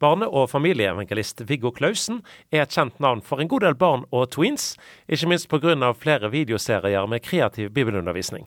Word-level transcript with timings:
Barne- 0.00 0.28
og 0.28 0.50
familieevangelist 0.50 1.40
Viggo 1.48 1.70
Klausen 1.70 2.20
er 2.52 2.66
et 2.66 2.74
kjent 2.74 2.98
navn 3.00 3.22
for 3.24 3.40
en 3.40 3.48
god 3.48 3.64
del 3.64 3.74
barn 3.74 4.04
og 4.12 4.30
tweens, 4.34 4.74
ikke 5.08 5.28
minst 5.28 5.48
pga. 5.48 5.92
flere 5.92 6.30
videoserier 6.30 7.06
med 7.06 7.22
kreativ 7.22 7.70
bibelundervisning. 7.70 8.46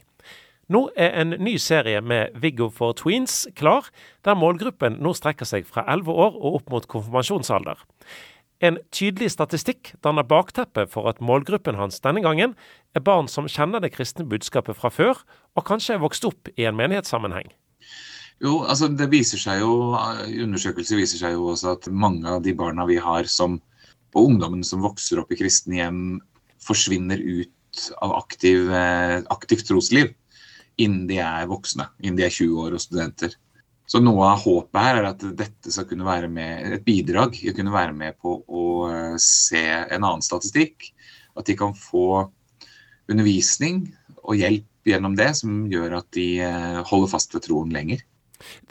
Nå 0.69 0.89
er 0.95 1.09
en 1.21 1.29
ny 1.29 1.57
serie 1.57 2.01
med 2.01 2.35
Viggo 2.35 2.69
for 2.69 2.93
tweens 2.93 3.47
klar, 3.55 3.89
der 4.23 4.35
målgruppen 4.37 4.99
nå 5.01 5.13
strekker 5.13 5.45
seg 5.45 5.65
fra 5.65 5.83
11 5.87 6.11
år 6.11 6.35
og 6.37 6.59
opp 6.59 6.69
mot 6.69 6.87
konfirmasjonsalder. 6.87 7.81
En 8.61 8.77
tydelig 8.91 9.31
statistikk 9.31 9.95
danner 10.03 10.23
bakteppet 10.27 10.91
for 10.91 11.09
at 11.09 11.21
målgruppen 11.21 11.79
hans 11.79 11.99
denne 11.99 12.21
gangen 12.21 12.53
er 12.93 13.01
barn 13.01 13.27
som 13.27 13.47
kjenner 13.47 13.81
det 13.81 13.95
kristne 13.95 14.27
budskapet 14.29 14.77
fra 14.77 14.91
før, 14.93 15.23
og 15.55 15.65
kanskje 15.65 15.95
er 15.95 16.03
vokst 16.03 16.25
opp 16.29 16.51
i 16.57 16.67
en 16.69 16.77
menighetssammenheng. 16.77 17.49
Jo, 18.39 18.61
altså 18.63 18.87
det 18.95 19.09
viser 19.11 19.41
seg 19.41 19.59
jo, 19.59 19.73
Undersøkelser 20.45 20.99
viser 20.99 21.19
seg 21.19 21.35
jo 21.35 21.49
også 21.51 21.73
at 21.75 21.89
mange 21.91 22.27
av 22.31 22.43
de 22.45 22.53
barna 22.55 22.85
vi 22.87 22.95
har 23.03 23.27
som, 23.27 23.57
og 24.15 24.29
ungdommen 24.31 24.63
som 24.63 24.83
vokser 24.85 25.19
opp 25.19 25.33
i 25.35 25.39
kristne 25.41 25.81
hjem, 25.81 25.99
forsvinner 26.63 27.19
ut 27.19 27.83
av 28.03 28.15
aktiv, 28.17 28.71
eh, 28.71 29.19
aktivt 29.35 29.67
trosliv 29.67 30.13
innen 30.79 31.05
de 31.09 31.19
er 31.19 31.47
voksne, 31.49 31.89
innen 31.99 32.17
de 32.19 32.25
er 32.25 32.33
20 32.33 32.63
år 32.63 32.75
og 32.77 32.83
studenter. 32.83 33.35
Så 33.89 33.99
noe 34.03 34.27
av 34.29 34.43
håpet 34.43 34.79
her 34.79 34.99
er 34.99 35.07
at 35.09 35.23
dette 35.37 35.73
skal 35.73 35.87
kunne 35.89 36.05
være 36.07 36.29
med, 36.31 36.75
et 36.77 36.85
bidrag 36.85 37.35
å 37.35 37.55
kunne 37.57 37.73
være 37.73 37.95
med 37.97 38.19
på 38.21 38.35
å 38.45 38.65
eh, 38.87 39.15
se 39.19 39.63
en 39.65 40.03
annen 40.03 40.23
statistikk. 40.23 40.91
At 41.37 41.49
de 41.49 41.55
kan 41.57 41.73
få 41.77 42.29
undervisning 43.09 43.87
og 44.21 44.37
hjelp 44.37 44.89
gjennom 44.89 45.15
det 45.17 45.31
som 45.39 45.63
gjør 45.71 45.99
at 45.99 46.09
de 46.15 46.27
eh, 46.45 46.79
holder 46.85 47.11
fast 47.11 47.33
ved 47.33 47.47
troen 47.47 47.73
lenger. 47.73 48.05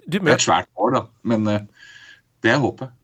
Det 0.08 0.22
er 0.22 0.34
et 0.34 0.44
svært 0.44 0.70
mål, 0.78 0.94
da, 0.96 1.02
men 1.28 1.48
uh, 1.50 1.88
det 2.44 2.54
er 2.54 2.62
håpet. 2.62 2.94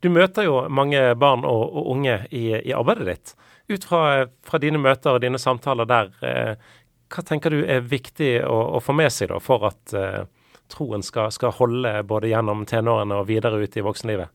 Du 0.00 0.10
møter 0.12 0.46
jo 0.46 0.62
mange 0.72 1.00
barn 1.20 1.44
og, 1.48 1.64
og 1.72 1.90
unge 1.94 2.18
i, 2.30 2.46
i, 2.60 2.72
arbeidet 2.76 3.08
ditt. 3.08 3.34
Ut 3.72 3.84
fra, 3.88 4.00
fra, 4.44 4.60
dine 4.60 4.80
møter 4.80 5.16
og 5.16 5.22
dine 5.24 5.40
samtaler 5.40 5.88
der, 5.88 6.10
eh, 6.24 6.72
hva 7.12 7.24
tenker 7.24 7.54
du 7.54 7.62
er 7.64 7.84
viktig 7.88 8.36
å, 8.44 8.56
å 8.76 8.82
få 8.84 8.96
med 8.96 9.12
seg 9.12 9.30
da, 9.32 9.40
for 9.42 9.68
at 9.70 9.94
eh, 9.96 10.24
troen 10.72 11.04
skal, 11.04 11.30
skal, 11.34 11.54
holde 11.56 11.96
både 12.08 12.32
gjennom 12.32 12.64
tenårene 12.68 13.20
og 13.20 13.28
videre 13.30 13.60
ut 13.60 13.76
i 13.76 13.84
voksenlivet? 13.84 14.32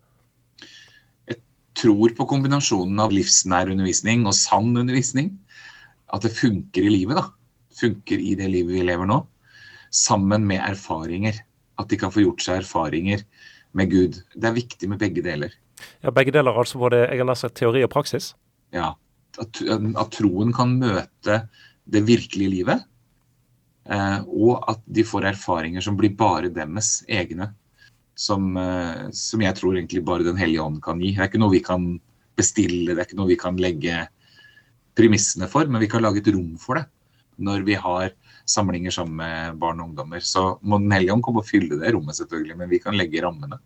Jeg 1.29 1.41
tror 1.77 2.15
på 2.17 2.29
kombinasjonen 2.29 3.01
av 3.01 3.13
livsnær 3.13 3.71
undervisning 3.73 4.25
og 4.29 4.37
sann 4.37 4.71
undervisning. 4.73 5.35
At 6.09 6.25
det 6.25 6.33
funker 6.33 6.85
i 6.85 6.93
livet, 6.93 7.19
da. 7.19 7.27
Funker 7.79 8.17
i 8.17 8.33
det 8.37 8.49
livet 8.49 8.79
vi 8.79 8.85
lever 8.87 9.09
nå. 9.09 9.21
Sammen 9.93 10.45
med 10.49 10.61
erfaringer 10.65 11.37
at 11.79 11.89
de 11.91 11.99
kan 11.99 12.11
få 12.13 12.23
gjort 12.25 12.43
seg 12.43 12.61
erfaringer 12.63 13.23
med 13.77 13.91
Gud. 13.91 14.19
Det 14.35 14.49
er 14.49 14.57
viktig 14.57 14.89
med 14.91 15.01
begge 15.01 15.23
deler. 15.25 15.53
Ja, 16.03 16.11
Begge 16.11 16.33
deler, 16.35 16.57
altså 16.57 16.79
både 16.81 17.05
jeg 17.05 17.23
har 17.23 17.39
sagt, 17.39 17.55
teori 17.59 17.83
og 17.85 17.91
praksis? 17.93 18.33
Ja. 18.75 18.93
At, 19.39 19.61
at, 19.63 20.09
troen 20.11 20.51
kan 20.55 20.75
møte 20.81 21.43
det 21.89 22.01
virkelige 22.07 22.51
livet. 22.57 22.83
Eh, 23.89 24.19
og 24.27 24.65
at 24.69 24.81
de 24.85 25.05
får 25.07 25.29
erfaringer 25.31 25.85
som 25.85 25.97
blir 25.97 26.17
bare 26.19 26.51
deres 26.53 26.99
egne. 27.07 27.51
Som, 28.19 28.51
eh, 28.59 29.07
som, 29.15 29.41
jeg 29.45 29.55
tror 29.55 29.77
egentlig 29.77 30.03
bare 30.05 30.27
Den 30.27 30.37
hellige 30.37 30.65
ånd 30.65 30.81
kan 30.83 30.99
gi. 30.99 31.13
Det 31.15 31.23
er 31.23 31.31
ikke 31.31 31.41
noe 31.41 31.55
vi 31.55 31.63
kan 31.63 31.93
bestille, 32.39 32.91
det 32.91 32.99
er 32.99 33.07
ikke 33.07 33.19
noe 33.19 33.31
vi 33.31 33.39
kan 33.39 33.59
legge 33.59 34.05
premissene 34.99 35.47
for, 35.51 35.67
men 35.67 35.81
vi 35.83 35.87
kan 35.91 36.03
lage 36.03 36.19
et 36.19 36.31
rom 36.33 36.57
for 36.59 36.79
det. 36.79 36.85
Når 37.39 37.63
vi 37.67 37.77
har 37.79 38.11
samlinger 38.49 38.93
sammen 38.93 39.19
med 39.19 39.57
barn 39.61 39.81
og 39.81 39.91
ungdommer. 39.91 40.23
Så 40.25 40.57
må 40.61 40.79
Den 40.81 40.91
hellige 40.93 41.13
ånd 41.13 41.25
komme 41.25 41.43
og 41.43 41.49
fylle 41.49 41.79
det 41.81 41.93
rommet, 41.95 42.17
selvfølgelig, 42.17 42.57
men 42.57 42.71
vi 42.71 42.81
kan 42.83 42.97
legge 42.97 43.23
rammene. 43.25 43.59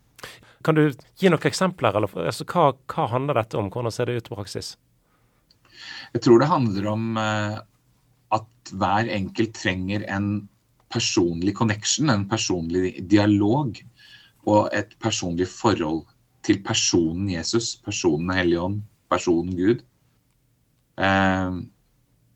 Kan 0.64 0.80
du 0.80 0.86
gi 1.20 1.32
noen 1.32 1.50
eksempler? 1.50 1.96
Eller, 1.98 2.12
altså, 2.24 2.48
hva, 2.48 2.72
hva, 2.92 3.10
handler 3.12 3.42
dette 3.42 3.60
om? 3.60 3.70
Hvordan 3.72 3.94
ser 3.94 4.10
det 4.10 4.20
ut 4.20 4.32
i 4.32 4.36
praksis? 4.36 4.74
Jeg 6.14 6.24
tror 6.24 6.40
det 6.40 6.52
handler 6.52 6.88
om 6.92 7.18
eh, 7.20 7.58
at 8.38 8.74
hver 8.80 9.10
enkelt 9.12 9.56
trenger 9.58 10.06
en 10.12 10.30
personlig 10.94 11.56
connection, 11.58 12.12
en 12.14 12.28
personlig 12.30 12.96
dialog 13.10 13.80
og 14.46 14.70
et 14.76 14.94
personlig 15.02 15.48
forhold 15.50 16.04
til 16.44 16.60
personen 16.64 17.30
Jesus, 17.32 17.74
personen 17.84 18.32
Hellige 18.36 18.62
Ånd, 18.62 18.82
personen 19.12 19.56
Gud. 19.58 19.84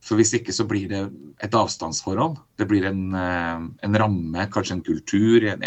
For 0.07 0.19
hvis 0.19 0.33
ikke 0.37 0.55
så 0.55 0.63
blir 0.69 0.87
det 0.91 1.01
et 1.43 1.55
avstandsforhold. 1.57 2.37
Det 2.59 2.67
blir 2.69 2.87
en, 2.87 3.01
eh, 3.15 3.65
en 3.83 3.97
ramme, 3.99 4.47
kanskje 4.53 4.77
en 4.77 4.85
kultur, 4.85 5.43
en, 5.51 5.65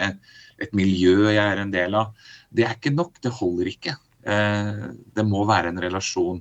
et 0.61 0.73
miljø 0.77 1.29
jeg 1.29 1.45
er 1.45 1.61
en 1.61 1.75
del 1.75 1.97
av. 1.99 2.15
Det 2.49 2.65
er 2.65 2.77
ikke 2.77 2.95
nok, 2.95 3.21
det 3.21 3.35
holder 3.37 3.71
ikke. 3.71 3.97
Eh, 4.25 4.87
det 5.17 5.27
må 5.29 5.45
være 5.49 5.73
en 5.73 5.83
relasjon, 5.85 6.41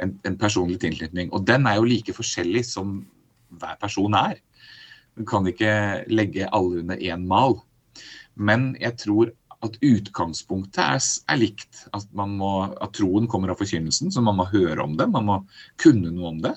en, 0.00 0.18
en 0.24 0.38
personlig 0.40 0.80
tilknytning. 0.80 1.32
Og 1.36 1.44
den 1.48 1.68
er 1.68 1.78
jo 1.78 1.88
like 1.88 2.16
forskjellig 2.16 2.64
som 2.68 3.00
hver 3.60 3.76
person 3.80 4.16
er. 4.16 4.40
Du 5.18 5.24
kan 5.28 5.46
ikke 5.50 6.04
legge 6.08 6.48
alle 6.54 6.84
under 6.84 6.96
én 6.96 7.26
mal. 7.26 7.58
Men 8.38 8.70
jeg 8.80 8.96
tror 9.02 9.32
at 9.66 9.74
utgangspunktet 9.82 10.78
er, 10.84 11.02
er 11.32 11.40
likt. 11.40 11.84
At, 11.96 12.06
må, 12.14 12.52
at, 12.70 12.92
troen 12.94 13.26
kommer 13.30 13.52
av 13.52 13.58
forkynnelsen, 13.58 14.12
så 14.14 14.22
man 14.22 14.38
må 14.38 14.46
høre 14.52 14.84
om 14.84 14.94
det. 14.98 15.08
Man 15.10 15.26
må 15.26 15.38
kunne 15.82 16.12
noe 16.14 16.34
om 16.34 16.42
det. 16.44 16.54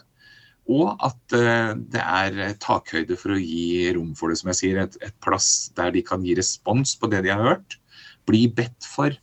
Og 0.69 0.93
at 1.03 1.35
eh, 1.35 1.73
det 1.93 2.01
er 2.01 2.55
takhøyde 2.61 3.17
for 3.19 3.35
å 3.35 3.41
gi 3.41 3.89
rom 3.95 4.13
for 4.17 4.31
det, 4.31 4.39
som 4.41 4.51
jeg 4.51 4.59
sier. 4.59 4.81
Et, 4.83 4.97
et, 5.01 5.15
plass 5.23 5.71
der 5.77 5.93
de 5.95 6.03
kan 6.05 6.23
gi 6.25 6.35
respons 6.37 6.93
på 6.99 7.09
det 7.11 7.23
de 7.25 7.33
har 7.33 7.41
hørt. 7.43 7.77
Bli 8.29 8.45
bedt 8.53 8.85
for. 8.87 9.15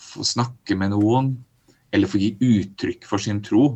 Få 0.00 0.26
snakke 0.26 0.78
med 0.78 0.94
noen. 0.94 1.34
Eller 1.90 2.10
få 2.10 2.20
gi 2.22 2.36
uttrykk 2.38 3.08
for 3.08 3.22
sin 3.22 3.42
tro 3.44 3.74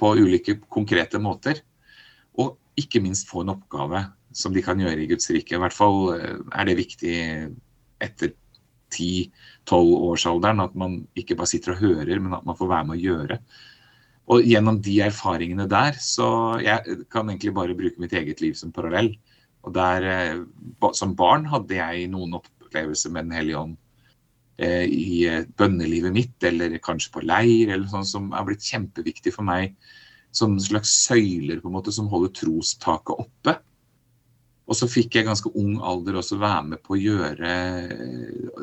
på 0.00 0.14
ulike 0.18 0.58
konkrete 0.72 1.20
måter. 1.22 1.62
Og 2.40 2.56
ikke 2.80 3.02
minst 3.04 3.30
få 3.30 3.44
en 3.44 3.54
oppgave 3.54 4.02
som 4.34 4.54
de 4.54 4.62
kan 4.66 4.80
gjøre 4.80 5.04
i 5.04 5.10
Guds 5.12 5.30
rike. 5.30 5.54
I 5.54 5.62
hvert 5.62 5.76
fall 5.76 6.16
eh, 6.16 6.40
er 6.50 6.66
det 6.68 6.80
viktig 6.82 7.18
etter 8.02 8.34
10-12-årsalderen 8.94 10.62
at 10.64 10.74
man 10.78 10.98
ikke 11.18 11.36
bare 11.38 11.50
sitter 11.50 11.74
og 11.74 11.82
hører, 11.82 12.18
men 12.20 12.34
at 12.36 12.44
man 12.46 12.58
får 12.58 12.70
være 12.70 12.88
med 12.90 12.98
å 12.98 13.02
gjøre. 13.02 13.38
Og 14.32 14.46
gjennom 14.48 14.78
de 14.80 14.94
erfaringene 15.04 15.66
der, 15.68 15.96
så 16.00 16.56
jeg 16.64 17.04
kan 17.12 17.28
egentlig 17.28 17.52
bare 17.56 17.76
bruke 17.76 18.00
mitt 18.00 18.14
eget 18.16 18.40
liv 18.40 18.54
som 18.56 18.72
parallell. 18.72 19.12
Og 19.64 19.74
der, 19.74 20.04
eh, 20.04 20.44
Som 20.92 21.14
barn 21.16 21.44
hadde 21.44 21.74
jeg 21.74 22.08
noen 22.08 22.34
opplevelser 22.34 23.10
med 23.10 23.24
Den 23.24 23.32
hellige 23.32 23.58
ånd 23.58 23.76
eh, 24.58 24.84
i 24.84 25.26
eh, 25.26 25.44
bønnelivet 25.44 26.12
mitt, 26.12 26.42
eller 26.42 26.78
kanskje 26.78 27.12
på 27.12 27.24
leir, 27.24 27.72
eller 27.72 27.86
sånn 27.88 28.04
som 28.06 28.32
er 28.32 28.44
blitt 28.44 28.64
kjempeviktig 28.64 29.32
for 29.32 29.44
meg. 29.44 29.74
Som 30.32 30.58
slags 30.58 30.90
søyler 31.06 31.60
på 31.60 31.68
en 31.68 31.76
måte 31.76 31.92
som 31.92 32.08
holder 32.08 32.32
trostaket 32.32 33.26
oppe. 33.26 33.58
Og 34.66 34.76
så 34.76 34.88
fikk 34.88 35.14
jeg 35.14 35.26
ganske 35.26 35.52
ung 35.54 35.76
alder 35.84 36.16
også 36.16 36.40
være 36.40 36.64
med 36.64 36.82
på 36.82 36.94
å 36.96 37.00
gjøre 37.00 37.50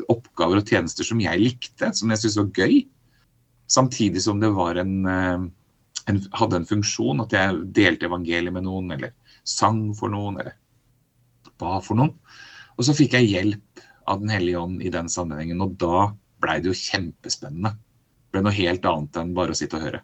oppgaver 0.10 0.58
og 0.58 0.66
tjenester 0.66 1.06
som 1.06 1.22
jeg 1.22 1.40
likte, 1.40 1.92
som 1.94 2.10
jeg 2.10 2.24
syntes 2.24 2.40
var 2.42 2.66
gøy. 2.66 2.82
Samtidig 3.72 4.24
som 4.26 4.40
det 4.42 4.52
en, 4.82 5.06
eh, 5.06 5.44
en, 6.12 6.22
hadde 6.32 6.60
en 6.60 6.68
funksjon, 6.68 7.24
at 7.24 7.32
jeg 7.36 7.62
delte 7.72 8.10
evangeliet 8.10 8.54
med 8.54 8.66
noen, 8.68 8.92
eller 8.92 9.14
sang 9.48 9.94
for 9.96 10.12
noen, 10.12 10.42
eller 10.42 10.58
ba 11.62 11.80
for 11.80 11.96
noen. 11.96 12.14
Og 12.78 12.88
så 12.88 12.96
fikk 12.98 13.16
jeg 13.18 13.32
hjelp 13.32 13.88
av 14.10 14.20
Den 14.20 14.32
hellige 14.34 14.60
ånd 14.60 14.82
i 14.82 14.90
den 14.90 15.08
sammenhengen, 15.08 15.62
og 15.62 15.78
da 15.80 16.10
blei 16.42 16.58
det 16.60 16.72
jo 16.72 16.76
kjempespennende. 16.76 17.70
Det 17.78 18.34
ble 18.34 18.42
noe 18.44 18.56
helt 18.58 18.88
annet 18.90 19.20
enn 19.22 19.36
bare 19.38 19.54
å 19.54 19.58
sitte 19.58 19.78
og 19.78 19.86
høre. 19.86 20.02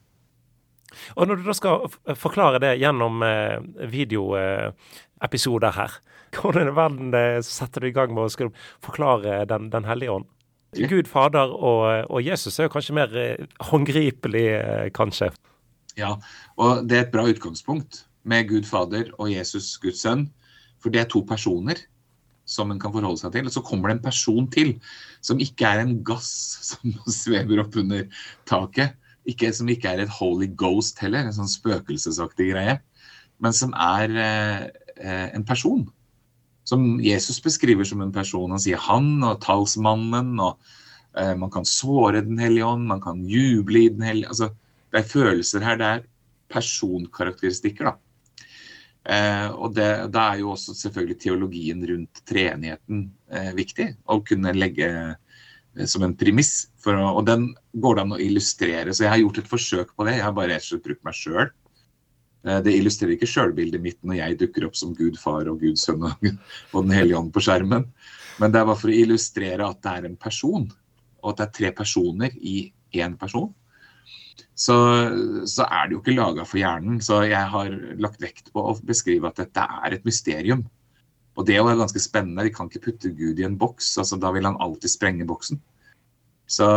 Og 1.17 1.27
når 1.27 1.41
du 1.41 1.47
da 1.47 1.55
skal 1.57 1.89
forklare 2.15 2.61
det 2.63 2.77
gjennom 2.79 3.25
eh, 3.25 3.57
videoepisoder 3.91 5.75
her, 5.75 5.97
hvordan 6.37 6.71
i 6.71 6.77
verden 6.77 7.17
eh, 7.17 7.41
setter 7.43 7.83
du 7.83 7.89
i 7.89 7.95
gang 7.95 8.13
med 8.15 8.29
å 8.29 8.51
forklare 8.85 9.41
Den, 9.49 9.71
den 9.73 9.89
hellige 9.89 10.19
ånd? 10.19 10.29
Gud 10.85 11.09
Fader 11.09 11.53
og, 11.55 11.83
og, 12.11 12.19
Jesus 12.25 12.59
er 12.59 12.67
jo 12.67 12.73
kanskje 12.73 12.95
mer 12.97 13.13
eh, 13.17 13.45
håndgripelig, 13.69 14.47
eh, 14.59 14.87
kanskje. 14.95 15.31
Ja, 15.97 16.15
og 16.61 16.85
det 16.89 16.97
er 16.97 17.05
et 17.07 17.13
bra 17.13 17.25
utgangspunkt 17.25 18.03
med 18.27 18.49
Gud 18.51 18.67
Fader 18.69 19.09
og 19.17 19.31
Jesus 19.31 19.73
Guds 19.81 20.03
sønn. 20.05 20.27
For 20.77 20.93
det 20.93 21.01
er 21.01 21.09
to 21.09 21.23
personer 21.25 21.79
som 22.47 22.71
en 22.71 22.79
kan 22.79 22.93
forholde 22.93 23.19
seg 23.19 23.33
til. 23.33 23.49
Og 23.49 23.55
så 23.55 23.63
kommer 23.65 23.89
det 23.89 23.97
en 23.97 24.05
person 24.05 24.47
til 24.53 24.75
som 25.25 25.41
ikke 25.43 25.67
er 25.67 25.83
en 25.83 25.97
gass 26.05 26.29
som 26.69 26.93
svever 27.09 27.63
opp 27.63 27.77
under 27.79 28.05
taket. 28.49 28.95
Ikke, 29.27 29.51
som 29.51 29.67
ikke 29.67 29.91
er 29.91 30.05
et 30.05 30.13
holy 30.21 30.47
ghost 30.55 31.01
heller, 31.03 31.25
en 31.25 31.35
sånn 31.35 31.51
spøkelsesaktig 31.51 32.53
greie. 32.53 32.77
Men 33.43 33.53
som 33.53 33.73
er 33.75 34.13
eh, 34.23 34.67
eh 34.97 35.35
en 35.35 35.43
person 35.45 35.83
som 36.67 36.99
Jesus 36.99 37.39
beskriver 37.43 37.87
som 37.87 38.01
en 38.03 38.11
person. 38.11 38.51
Han 38.51 38.59
sier 38.59 38.77
'han' 38.77 39.23
og 39.23 39.39
'talsmannen', 39.43 40.41
og 40.43 40.59
eh, 41.17 41.35
man 41.35 41.51
kan 41.51 41.65
såre 41.65 42.21
Den 42.21 42.37
hellige 42.37 42.65
ånd, 42.65 42.87
man 42.87 43.01
kan 43.01 43.23
juble 43.23 43.85
i 43.85 43.89
Den 43.89 44.01
hellige 44.01 44.27
altså, 44.27 44.49
Det 44.91 44.99
er 44.99 45.13
følelser 45.13 45.63
her, 45.63 45.77
det 45.77 45.85
er 45.85 46.03
personkarakteristikker, 46.49 47.85
da. 47.85 47.93
Eh, 49.07 49.49
og 49.51 49.75
det, 49.75 50.11
da 50.11 50.33
er 50.33 50.39
jo 50.39 50.51
også 50.51 50.75
selvfølgelig 50.75 51.19
teologien 51.19 51.83
rundt 51.87 52.21
treenigheten 52.27 53.11
eh, 53.31 53.53
viktig. 53.55 53.87
Å 54.07 54.19
kunne 54.23 54.55
legge 54.55 55.15
som 55.85 56.03
en 56.03 56.15
premiss. 56.15 56.67
For, 56.79 56.95
og 56.95 57.25
den 57.27 57.53
går 57.75 57.95
det 57.95 58.03
an 58.03 58.15
å 58.15 58.19
illustrere. 58.19 58.93
Så 58.93 59.05
jeg 59.05 59.11
har 59.11 59.23
gjort 59.23 59.39
et 59.43 59.51
forsøk 59.51 59.95
på 59.95 60.07
det. 60.07 60.17
Jeg 60.17 60.25
har 60.27 60.35
bare 60.35 60.55
rett 60.55 60.63
og 60.63 60.71
slett 60.71 60.87
brukt 60.87 61.03
meg 61.07 61.19
sjøl. 61.19 61.51
Eh, 62.47 62.61
det 62.63 62.75
illustrerer 62.77 63.17
ikke 63.17 63.29
sjølbildet 63.29 63.83
mitt 63.83 63.99
når 64.07 64.21
jeg 64.21 64.39
dukker 64.43 64.67
opp 64.69 64.79
som 64.79 64.95
Gud 64.97 65.19
far 65.19 65.49
og 65.51 65.61
Gud 65.63 65.79
sønn 65.81 66.07
og, 66.07 66.25
og 66.73 66.87
Den 66.87 66.95
hellige 66.95 67.19
ånd 67.19 67.33
på 67.35 67.43
skjermen. 67.43 67.87
Men 68.37 68.53
det 68.53 68.61
er 68.61 68.67
bare 68.69 68.79
for 68.79 68.93
å 68.93 68.97
illustrere 68.97 69.67
at 69.67 69.81
det 69.83 69.93
er 69.93 70.09
en 70.09 70.19
person, 70.19 70.67
og 71.23 71.31
at 71.31 71.39
det 71.39 71.47
er 71.47 71.55
tre 71.59 71.71
personer 71.79 72.35
i 72.37 72.59
én 72.95 73.17
person. 73.19 73.49
Så, 74.57 74.75
så, 75.45 75.65
er 75.65 75.87
det 75.87 75.95
jo 75.95 76.01
ikke 76.01 76.17
laga 76.17 76.45
for 76.45 76.61
hjernen. 76.61 76.99
Så 77.03 77.23
jeg 77.29 77.49
har 77.53 77.73
lagt 78.01 78.21
vekt 78.21 78.51
på 78.53 78.63
å 78.71 78.75
beskrive 78.85 79.29
at 79.29 79.41
dette 79.41 79.61
er 79.61 79.97
et 79.97 80.05
mysterium. 80.05 80.63
Og 81.37 81.45
det 81.45 81.57
er 81.59 81.77
ganske 81.77 82.01
spennende. 82.01 82.45
De 82.45 82.53
kan 82.53 82.69
ikke 82.69 82.87
putte 82.87 83.13
Gud 83.17 83.41
i 83.41 83.45
en 83.45 83.57
boks. 83.57 83.91
altså 84.01 84.17
Da 84.21 84.31
vil 84.33 84.47
han 84.49 84.57
alltid 84.61 84.93
sprenge 84.93 85.27
boksen. 85.29 85.61
Så, 86.47 86.67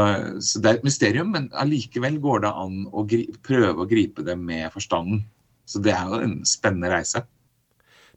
så 0.45 0.61
det 0.61 0.69
er 0.69 0.81
et 0.81 0.89
mysterium, 0.89 1.31
men 1.33 1.47
allikevel 1.57 2.19
går 2.21 2.43
det 2.45 2.51
an 2.65 2.81
å 2.91 3.05
gripe, 3.09 3.39
prøve 3.47 3.85
å 3.85 3.89
gripe 3.89 4.25
det 4.27 4.35
med 4.37 4.67
forstanden. 4.75 5.23
Så 5.71 5.83
det 5.85 5.93
er 5.95 6.09
jo 6.11 6.19
en 6.25 6.41
spennende 6.49 6.91
reise. 6.91 7.23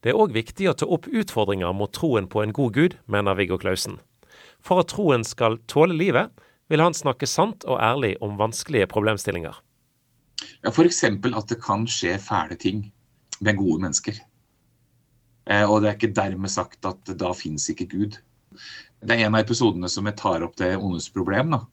Det 0.03 0.11
er 0.11 0.19
òg 0.19 0.33
viktig 0.35 0.67
å 0.67 0.75
ta 0.75 0.87
opp 0.89 1.05
utfordringer 1.07 1.75
mot 1.77 1.91
troen 1.95 2.25
på 2.27 2.41
en 2.43 2.55
god 2.55 2.73
gud, 2.75 2.97
mener 3.05 3.37
Viggo 3.39 3.59
Klausen. 3.61 3.99
For 4.63 4.81
at 4.81 4.89
troen 4.91 5.23
skal 5.27 5.59
tåle 5.71 5.95
livet, 5.95 6.33
vil 6.71 6.81
han 6.83 6.95
snakke 6.97 7.29
sant 7.29 7.63
og 7.69 7.79
ærlig 7.83 8.15
om 8.23 8.39
vanskelige 8.39 8.89
problemstillinger. 8.91 9.55
Ja, 10.63 10.71
F.eks. 10.71 11.03
at 11.05 11.51
det 11.51 11.59
kan 11.63 11.85
skje 11.87 12.17
fæle 12.19 12.57
ting 12.59 12.87
med 13.43 13.59
gode 13.59 13.83
mennesker. 13.85 14.17
Eh, 15.51 15.63
og 15.67 15.83
det 15.83 15.91
er 15.91 15.97
ikke 15.97 16.15
dermed 16.15 16.51
sagt 16.51 16.87
at 16.87 17.13
da 17.19 17.31
fins 17.37 17.69
ikke 17.71 17.87
Gud. 17.91 18.17
Det 19.03 19.13
er 19.13 19.27
en 19.27 19.35
av 19.35 19.43
episodene 19.43 19.89
som 19.91 20.07
jeg 20.07 20.17
tar 20.19 20.43
opp 20.45 20.57
det 20.59 20.73
ondes 20.79 21.09
problem. 21.13 21.53
da. 21.55 21.63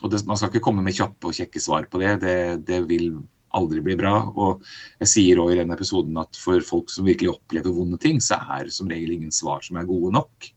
Og 0.00 0.12
det, 0.12 0.22
Man 0.26 0.36
skal 0.36 0.52
ikke 0.52 0.64
komme 0.64 0.84
med 0.84 0.96
kjappe 0.96 1.28
og 1.28 1.36
kjekke 1.36 1.60
svar 1.60 1.88
på 1.90 2.00
det. 2.00 2.20
Det, 2.24 2.36
det 2.68 2.80
vil 2.88 3.12
aldri 3.56 3.82
blir 3.84 3.98
bra. 4.00 4.14
Og 4.30 4.64
jeg 5.02 5.10
sier 5.12 5.42
òg 5.42 5.54
i 5.54 5.60
den 5.60 5.74
episoden 5.74 6.18
at 6.20 6.38
for 6.38 6.62
folk 6.66 6.92
som 6.92 7.08
virkelig 7.08 7.34
opplever 7.34 7.74
vonde 7.74 8.00
ting, 8.02 8.20
så 8.22 8.40
er 8.56 8.68
det 8.68 8.74
som 8.76 8.90
regel 8.90 9.16
ingen 9.16 9.34
svar 9.34 9.64
som 9.66 9.78
er 9.80 9.88
gode 9.88 10.12
nok. 10.16 10.50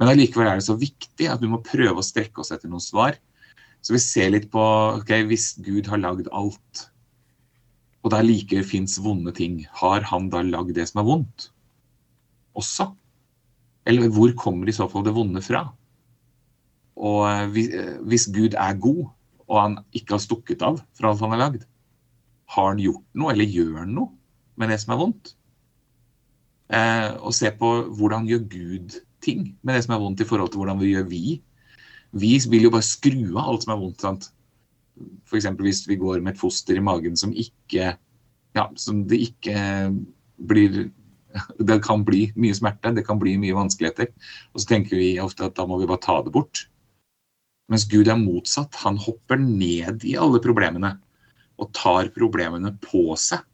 Men 0.00 0.10
allikevel 0.10 0.50
er 0.50 0.58
det 0.58 0.66
så 0.66 0.76
viktig 0.78 1.28
at 1.30 1.42
vi 1.42 1.50
må 1.50 1.62
prøve 1.64 2.00
å 2.00 2.06
strekke 2.06 2.42
oss 2.42 2.52
etter 2.54 2.70
noen 2.70 2.82
svar. 2.82 3.18
Så 3.84 3.94
vi 3.94 4.00
ser 4.02 4.32
litt 4.32 4.48
på 4.52 4.64
ok, 4.98 5.12
Hvis 5.28 5.54
Gud 5.62 5.88
har 5.92 6.00
lagd 6.00 6.30
alt, 6.32 6.88
og 8.04 8.12
det 8.12 8.20
likevel 8.24 8.66
fins 8.68 8.98
vonde 9.00 9.32
ting, 9.36 9.62
har 9.80 10.04
han 10.10 10.28
da 10.32 10.42
lagd 10.44 10.74
det 10.76 10.88
som 10.90 11.00
er 11.00 11.08
vondt 11.08 11.48
også? 12.58 12.90
Eller 13.88 14.08
hvor 14.12 14.32
kommer 14.40 14.68
i 14.68 14.74
så 14.76 14.86
fall 14.88 15.04
det 15.06 15.14
vonde 15.16 15.40
fra? 15.44 15.66
Og 16.94 17.20
eh, 17.28 17.60
eh, 17.64 17.94
hvis 18.08 18.28
Gud 18.32 18.56
er 18.60 18.80
god, 18.80 19.06
og 19.44 19.56
han 19.60 19.78
ikke 19.92 20.16
har 20.16 20.22
stukket 20.24 20.62
av 20.64 20.80
fra 20.96 21.10
alt 21.10 21.24
han 21.24 21.34
har 21.34 21.42
lagd, 21.42 21.64
har 22.54 22.70
han 22.70 22.82
gjort 22.82 23.04
noe, 23.18 23.32
eller 23.32 23.50
gjør 23.50 23.80
han 23.82 23.96
noe 23.96 24.12
med 24.60 24.70
det 24.70 24.78
som 24.82 24.94
er 24.94 25.00
vondt? 25.00 25.34
Eh, 26.74 27.10
og 27.20 27.34
se 27.36 27.50
på 27.58 27.72
hvordan 27.98 28.28
gjør 28.30 28.46
Gud 28.50 28.96
ting 29.24 29.50
med 29.62 29.76
det 29.76 29.84
som 29.86 29.96
er 29.96 30.02
vondt, 30.02 30.22
i 30.22 30.28
forhold 30.28 30.52
til 30.52 30.62
hvordan 30.62 30.80
vi 30.80 30.94
gjør 30.94 31.06
vi. 31.10 31.24
Vi 32.14 32.32
vil 32.50 32.68
jo 32.68 32.72
bare 32.74 32.86
skru 32.86 33.18
av 33.34 33.48
alt 33.48 33.66
som 33.66 33.74
er 33.74 33.80
vondt. 33.82 34.04
sant? 34.04 34.28
F.eks. 35.26 35.48
hvis 35.58 35.86
vi 35.90 35.98
går 35.98 36.20
med 36.22 36.34
et 36.34 36.40
foster 36.40 36.78
i 36.78 36.84
magen 36.84 37.16
som 37.18 37.32
ikke 37.34 37.94
ja, 38.54 38.68
som 38.78 39.02
det 39.10 39.18
ikke 39.30 39.56
blir 40.38 40.84
Det 41.58 41.80
kan 41.82 42.04
bli 42.06 42.28
mye 42.38 42.54
smerte, 42.54 42.92
det 42.94 43.02
kan 43.08 43.18
bli 43.18 43.32
mye 43.42 43.56
vanskeligheter. 43.56 44.06
Og 44.54 44.60
så 44.62 44.68
tenker 44.70 44.94
vi 44.94 45.16
ofte 45.18 45.48
at 45.48 45.56
da 45.58 45.64
må 45.66 45.80
vi 45.80 45.88
bare 45.90 45.98
ta 46.04 46.20
det 46.22 46.30
bort. 46.30 46.68
Mens 47.66 47.88
Gud 47.90 48.06
er 48.06 48.20
motsatt. 48.20 48.70
Han 48.84 49.00
hopper 49.02 49.40
ned 49.42 50.04
i 50.06 50.14
alle 50.14 50.38
problemene 50.38 50.92
og 51.60 51.70
tar 51.76 52.10
problemene 52.14 52.74
på 52.82 53.12
seg. 53.20 53.44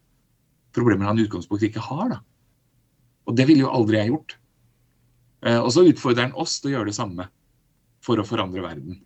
Problemer 0.75 1.11
han 1.11 1.19
i 1.19 1.27
utgangspunktet 1.27 1.71
ikke 1.71 1.85
har. 1.85 2.15
da. 2.15 2.21
Og 3.29 3.37
det 3.37 3.47
ville 3.49 3.67
jo 3.67 3.75
aldri 3.75 4.01
jeg 4.01 4.13
gjort. 4.13 4.37
Eh, 5.47 5.59
og 5.61 5.71
så 5.75 5.85
utfordrer 5.89 6.29
han 6.29 6.39
oss 6.39 6.59
til 6.61 6.71
å 6.71 6.75
gjøre 6.79 6.91
det 6.91 6.99
samme 6.99 7.29
for 8.05 8.21
å 8.21 8.27
forandre 8.27 8.65
verden. 8.65 9.01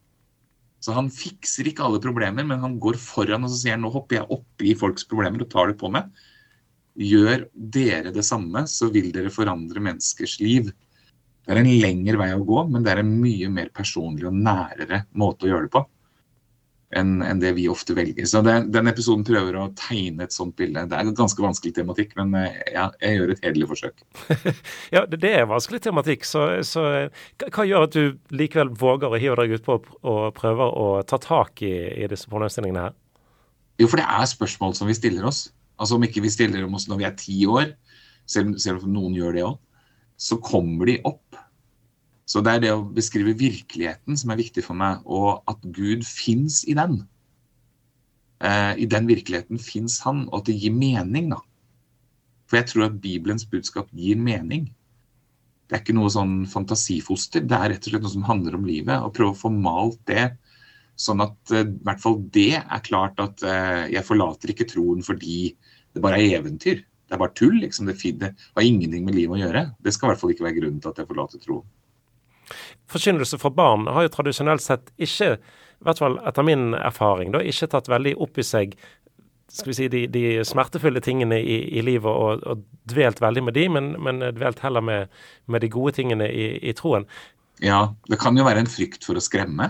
Så 0.85 0.93
han 0.95 1.09
fikser 1.13 1.71
ikke 1.71 1.87
alle 1.87 2.03
problemer, 2.03 2.45
men 2.45 2.61
han 2.61 2.77
går 2.83 2.99
foran 3.01 3.47
og 3.47 3.53
så 3.53 3.63
sier 3.63 3.77
han, 3.79 3.85
nå 3.87 3.91
hopper 3.95 4.21
jeg 4.21 4.31
opp 4.37 4.65
i 4.65 4.75
folks 4.77 5.07
problemer 5.09 5.43
og 5.43 5.51
tar 5.53 5.73
det 5.73 5.79
på 5.81 5.91
meg. 5.93 6.11
Gjør 7.01 7.47
dere 7.55 8.13
det 8.15 8.23
samme, 8.27 8.67
så 8.71 8.91
vil 8.95 9.09
dere 9.15 9.33
forandre 9.35 9.83
menneskers 9.83 10.37
liv. 10.45 10.69
Det 11.45 11.53
er 11.53 11.61
en 11.61 11.73
lengre 11.81 12.21
vei 12.21 12.31
å 12.37 12.45
gå, 12.45 12.61
men 12.69 12.85
det 12.85 12.93
er 12.93 13.03
en 13.03 13.17
mye 13.17 13.49
mer 13.53 13.73
personlig 13.75 14.29
og 14.29 14.37
nærere 14.37 15.05
måte 15.17 15.49
å 15.49 15.51
gjøre 15.51 15.67
det 15.67 15.75
på 15.75 15.83
enn 16.95 17.23
en 17.23 17.41
det 17.41 17.53
vi 17.57 17.67
ofte 17.69 17.95
velger. 17.97 18.27
Så 18.29 18.43
det, 18.45 18.55
Den 18.75 18.91
episoden 18.91 19.25
prøver 19.27 19.57
å 19.59 19.69
tegne 19.79 20.27
et 20.27 20.35
sånt 20.35 20.57
bilde. 20.59 20.85
Det 20.91 20.97
er 20.99 21.09
en 21.09 21.17
ganske 21.17 21.43
vanskelig 21.43 21.75
tematikk, 21.79 22.15
men 22.19 22.35
eh, 22.39 22.61
ja, 22.75 22.89
jeg 23.03 23.19
gjør 23.19 23.33
et 23.35 23.45
hederlig 23.47 23.69
forsøk. 23.73 24.05
ja, 24.95 25.05
det 25.11 25.33
er 25.33 25.49
vanskelig 25.51 25.83
tematikk. 25.85 26.27
Så, 26.29 26.45
så 26.67 26.85
hva, 26.85 27.49
hva, 27.49 27.67
gjør 27.67 27.89
at 27.89 27.97
du 27.97 28.37
likevel 28.37 28.75
våger 28.79 29.11
å 29.11 29.21
hive 29.21 29.39
deg 29.43 29.57
utpå 29.59 29.81
og 29.83 30.23
prøver 30.39 30.79
å 30.79 30.89
ta 31.09 31.19
tak 31.23 31.65
i, 31.67 31.75
i 32.05 32.11
disse 32.11 32.31
problemstillingene 32.31 32.89
her? 32.89 32.99
Jo, 33.83 33.89
for 33.89 33.99
det 33.99 34.07
er 34.07 34.31
spørsmål 34.31 34.77
som 34.79 34.91
vi 34.91 34.97
stiller 34.97 35.27
oss. 35.27 35.49
Altså 35.81 35.97
Om 35.97 36.07
ikke 36.07 36.23
vi 36.23 36.31
stiller 36.31 36.63
dem 36.63 36.77
oss 36.79 36.87
når 36.91 37.01
vi 37.01 37.09
er 37.09 37.17
ti 37.19 37.41
år, 37.51 37.73
selv, 38.31 38.55
selv 38.63 38.87
om 38.87 38.95
noen 38.95 39.17
gjør 39.17 39.35
det 39.35 39.47
òg, 39.49 39.57
så 40.21 40.39
kommer 40.39 40.87
de 40.89 41.01
opp 41.09 41.41
så 42.25 42.41
det 42.45 42.55
er 42.55 42.63
det 42.63 42.71
å 42.73 42.85
beskrive 42.97 43.35
virkeligheten 43.37 44.17
som 44.17 44.33
er 44.33 44.41
viktig 44.41 44.65
for 44.65 44.79
meg, 44.79 45.03
og 45.05 45.43
at 45.51 45.61
Gud 45.77 46.07
fins 46.09 46.63
i 46.65 46.77
den. 46.77 47.03
Eh, 48.41 48.73
I 48.81 48.87
den 48.91 49.09
virkeligheten 49.11 49.61
fins 49.61 49.99
han, 50.07 50.25
og 50.31 50.41
at 50.41 50.49
det 50.49 50.57
gir 50.63 50.73
mening, 50.73 51.35
da. 51.35 51.43
For 52.49 52.61
jeg 52.61 52.71
tror 52.71 52.89
at 52.89 52.97
Bibelens 53.03 53.45
budskap 53.49 53.93
gir 53.93 54.17
mening. 54.21 54.71
Det 55.69 55.77
er 55.77 55.85
ikke 55.85 55.97
noe 55.97 56.13
sånn 56.13 56.43
fantasifoster, 56.49 57.45
det 57.45 57.57
er 57.57 57.75
rett 57.75 57.87
og 57.87 57.93
slett 57.93 58.05
noe 58.05 58.15
som 58.17 58.27
handler 58.29 58.57
om 58.59 58.67
livet. 58.69 58.97
Å 59.01 59.13
prøve 59.13 59.33
å 59.33 59.43
få 59.45 59.53
malt 59.53 60.01
det 60.09 60.35
sånn 61.01 61.25
at 61.25 61.37
uh, 61.53 61.65
i 61.65 61.85
hvert 61.87 62.03
fall 62.03 62.21
det 62.33 62.51
er 62.61 62.83
klart 62.87 63.19
at 63.19 63.43
eh, 63.43 63.87
jeg 63.97 64.07
forlater 64.07 64.53
ikke 64.53 64.69
troen 64.71 65.01
fordi 65.03 65.49
det 65.95 66.03
bare 66.05 66.21
er 66.21 66.37
eventyr. 66.39 66.85
Det 66.85 67.17
er 67.17 67.21
bare 67.21 67.35
tull. 67.37 67.57
liksom. 67.63 67.89
Det, 67.91 67.97
det 68.21 68.31
har 68.35 68.67
ingenting 68.67 69.05
med 69.07 69.17
livet 69.17 69.37
å 69.37 69.41
gjøre. 69.41 69.65
Det 69.83 69.93
skal 69.95 70.09
i 70.09 70.13
hvert 70.13 70.23
fall 70.23 70.35
ikke 70.35 70.47
være 70.47 70.59
grunnen 70.61 70.79
til 70.83 70.93
at 70.93 71.01
jeg 71.01 71.11
forlater 71.11 71.43
troen. 71.43 71.67
Forkynnelse 72.91 73.39
for 73.41 73.55
barn 73.55 73.87
har 73.91 74.07
jo 74.07 74.13
tradisjonelt 74.13 74.63
sett 74.63 74.91
ikke, 75.01 75.37
i 75.39 75.87
hvert 75.87 76.01
fall 76.01 76.19
etter 76.29 76.47
min 76.47 76.75
erfaring, 76.77 77.33
da, 77.35 77.41
ikke 77.41 77.71
tatt 77.73 77.89
veldig 77.93 78.17
opp 78.25 78.41
i 78.41 78.47
seg 78.47 78.77
skal 79.55 79.71
vi 79.71 79.75
si, 79.77 79.89
de, 79.89 80.01
de 80.11 80.23
smertefulle 80.47 81.01
tingene 81.05 81.37
i, 81.39 81.59
i 81.79 81.83
livet 81.85 82.11
og, 82.11 82.43
og, 82.49 82.65
dvelt 82.91 83.21
veldig 83.23 83.45
med 83.47 83.55
de, 83.55 83.69
men, 83.71 83.93
men 84.03 84.23
dvelt 84.35 84.63
heller 84.65 84.83
med, 84.85 85.13
med, 85.47 85.63
de 85.63 85.71
gode 85.71 85.95
tingene 85.99 86.27
i, 86.27 86.49
i, 86.59 86.73
troen. 86.77 87.07
Ja, 87.63 87.95
det 88.11 88.19
kan 88.21 88.37
jo 88.37 88.47
være 88.47 88.65
en 88.65 88.71
frykt 88.71 89.07
for 89.07 89.21
å 89.21 89.23
skremme. 89.23 89.69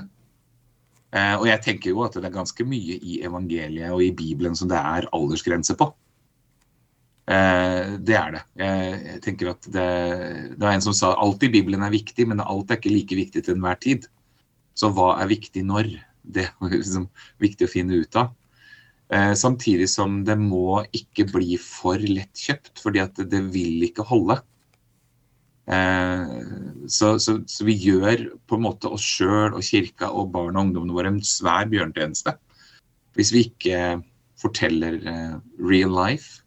Eh, 1.14 1.34
og 1.36 1.44
jeg 1.50 1.62
tenker 1.66 1.92
jo 1.92 2.04
at 2.06 2.16
det 2.16 2.30
er 2.30 2.34
ganske 2.34 2.66
mye 2.66 2.96
i 2.96 3.20
evangeliet 3.26 3.92
og 3.92 4.02
i 4.06 4.14
Bibelen 4.16 4.56
som 4.58 4.70
det 4.72 4.80
er 4.80 5.10
aldersgrense 5.14 5.76
på. 5.78 5.90
Eh, 7.24 7.94
det 8.04 8.16
er 8.18 8.34
det. 8.34 8.42
Jeg 8.60 9.20
tenker 9.24 9.52
at 9.54 9.68
det, 9.72 9.88
det 10.54 10.64
var 10.64 10.76
en 10.76 10.84
som 10.84 10.96
sa 10.96 11.14
alt 11.16 11.44
i 11.46 11.52
Bibelen 11.52 11.84
er 11.84 11.94
viktig, 11.94 12.26
men 12.28 12.42
alt 12.44 12.70
er 12.70 12.80
ikke 12.80 12.92
like 12.92 13.18
viktig 13.18 13.44
til 13.44 13.56
enhver 13.56 13.80
tid. 13.80 14.08
Så 14.76 14.90
hva 14.92 15.14
er 15.22 15.30
viktig 15.30 15.64
når? 15.66 15.92
Det 16.24 16.48
er 16.48 16.74
liksom 16.74 17.08
viktig 17.42 17.68
å 17.68 17.72
finne 17.72 18.00
ut 18.02 18.18
av. 18.20 18.32
Eh, 19.12 19.32
samtidig 19.36 19.88
som 19.92 20.22
det 20.26 20.36
må 20.40 20.82
ikke 20.96 21.28
bli 21.32 21.58
for 21.60 22.00
lettkjøpt, 22.00 22.76
fordi 22.82 23.02
at 23.04 23.16
det, 23.20 23.28
det 23.32 23.42
vil 23.54 23.84
ikke 23.88 24.06
holde. 24.08 24.38
Eh, 25.64 26.32
så, 26.92 27.14
så, 27.22 27.38
så, 27.48 27.64
vi 27.64 27.76
gjør 27.80 28.26
på 28.44 28.58
en 28.58 28.66
måte 28.66 28.90
oss 28.92 29.04
sjøl 29.16 29.54
og 29.56 29.64
kirka 29.64 30.10
og 30.12 30.32
barna 30.34 30.60
og 30.60 30.68
ungdommene 30.68 30.96
våre 30.96 31.12
en 31.14 31.22
svær 31.24 31.70
bjørntjeneste 31.72 32.34
hvis 33.16 33.30
vi 33.32 33.46
ikke 33.46 33.78
forteller 34.42 34.98
eh, 35.08 35.38
real 35.64 35.94
life 35.94 36.43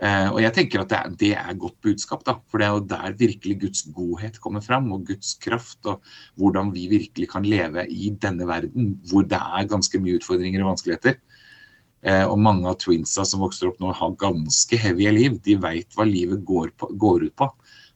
og 0.00 0.38
jeg 0.40 0.54
tenker 0.56 0.80
at 0.80 0.88
det 0.88 0.98
er, 0.98 1.16
det 1.20 1.30
er, 1.36 1.56
godt 1.60 1.74
budskap, 1.84 2.22
da. 2.24 2.38
For 2.48 2.60
det 2.60 2.66
er 2.66 2.76
jo 2.76 2.84
der 2.88 3.16
virkelig 3.20 3.56
Guds 3.60 3.82
godhet 3.92 4.38
kommer 4.40 4.62
fram, 4.64 4.86
og 4.96 5.04
Guds 5.10 5.34
kraft, 5.42 5.80
og 5.84 6.00
hvordan 6.40 6.70
vi 6.72 6.86
virkelig 6.88 7.28
kan 7.28 7.44
leve 7.44 7.84
i 7.84 8.08
denne 8.22 8.48
verden, 8.48 8.94
hvor 9.10 9.26
det 9.28 9.36
er 9.36 9.68
ganske 9.68 10.00
mye 10.00 10.16
utfordringer 10.16 10.64
og 10.64 10.72
vanskeligheter. 10.72 11.20
Uh, 12.00 12.24
og 12.32 12.38
mange 12.40 12.64
av 12.64 12.78
twinsa 12.80 13.26
som 13.28 13.42
vokser 13.44 13.68
opp 13.68 13.80
nå, 13.82 13.92
har 13.92 14.16
ganske 14.22 14.78
heavy 14.80 15.10
liv. 15.12 15.36
De 15.44 15.58
veit 15.60 15.92
hva 15.98 16.08
livet 16.08 16.46
går, 16.48 16.72
på, 16.80 16.88
går, 16.96 17.28
ut 17.28 17.36
på, 17.36 17.50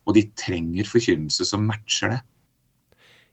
og 0.05 0.17
de 0.19 0.27
trenger 0.37 0.89
forkynnelse 0.89 1.47
som 1.49 1.65
matcher 1.65 2.13
det. 2.13 2.21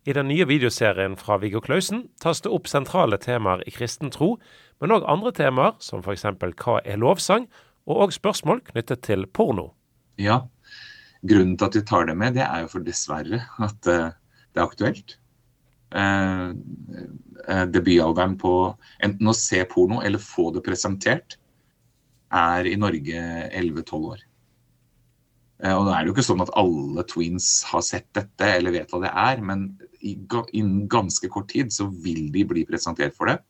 I 0.08 0.16
den 0.18 0.32
nye 0.32 0.48
videoserien 0.50 1.13
fra 1.20 1.36
Viggo 1.38 1.60
Klausen 1.62 2.08
tas 2.24 2.40
det 2.42 2.50
opp 2.50 2.72
sentrale 2.72 3.20
temaer 3.22 3.62
i 3.70 3.74
kristen 3.75 4.10
tro, 4.10 4.38
men 4.82 4.96
òg 4.96 5.04
andre 5.12 5.30
temaer, 5.38 5.75
som 5.84 6.01
f.eks. 6.01 6.25
hva 6.40 6.80
er 6.82 6.98
lovsang? 7.04 7.46
Og 7.90 8.06
òg 8.06 8.16
spørsmål 8.16 8.64
knyttet 8.72 9.04
til 9.08 9.26
porno. 9.28 9.72
Ja, 10.22 10.44
grunnen 11.26 11.58
til 11.58 11.70
at 11.70 11.78
vi 11.80 11.86
tar 11.88 12.08
det 12.10 12.18
med, 12.18 12.36
det 12.38 12.46
er 12.46 12.66
jo 12.66 12.72
for 12.76 12.86
dessverre 12.86 13.42
at 13.62 13.90
uh, 13.90 14.12
det 14.52 14.62
er 14.62 14.68
aktuelt. 14.68 15.18
eh, 15.92 16.50
eh, 17.48 17.66
debutalderen 17.68 18.38
på 18.40 18.54
enten 19.04 19.28
å 19.28 19.36
se 19.36 19.64
porno 19.68 20.02
eller 20.06 20.24
få 20.24 20.52
det 20.56 20.64
presentert, 20.66 21.38
er 22.32 22.68
i 22.70 22.78
Norge 22.80 23.24
11-12 23.50 24.06
år. 24.14 24.22
Eh, 25.64 25.74
og 25.76 25.88
da 25.88 25.98
er 25.98 26.04
det 26.04 26.12
jo 26.12 26.16
ikke 26.16 26.28
sånn 26.30 26.44
at 26.46 26.54
alle 26.60 27.04
tweens 27.12 27.50
har 27.68 27.84
sett 27.86 28.08
dette 28.16 28.54
eller 28.56 28.76
vet 28.78 28.92
hva 28.92 29.02
det 29.04 29.12
er, 29.12 29.44
men 29.44 29.68
innen 30.02 30.88
ganske 30.92 31.28
kort 31.30 31.52
tid 31.52 31.74
så 31.76 31.90
vil 31.92 32.30
de 32.34 32.46
bli 32.48 32.66
presentert 32.70 33.18
for 33.18 33.32
det. 33.32 33.42